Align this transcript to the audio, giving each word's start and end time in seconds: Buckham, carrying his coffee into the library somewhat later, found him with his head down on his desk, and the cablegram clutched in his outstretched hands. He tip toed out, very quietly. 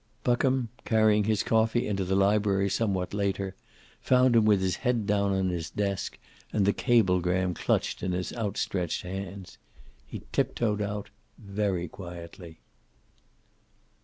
Buckham, 0.23 0.69
carrying 0.83 1.25
his 1.25 1.43
coffee 1.43 1.85
into 1.85 2.03
the 2.03 2.15
library 2.15 2.71
somewhat 2.71 3.13
later, 3.13 3.55
found 4.01 4.35
him 4.35 4.45
with 4.45 4.59
his 4.59 4.77
head 4.77 5.05
down 5.05 5.31
on 5.31 5.49
his 5.49 5.69
desk, 5.69 6.17
and 6.51 6.65
the 6.65 6.73
cablegram 6.73 7.53
clutched 7.53 8.01
in 8.01 8.11
his 8.11 8.33
outstretched 8.33 9.03
hands. 9.03 9.59
He 10.07 10.23
tip 10.31 10.55
toed 10.55 10.81
out, 10.81 11.11
very 11.37 11.87
quietly. 11.87 12.61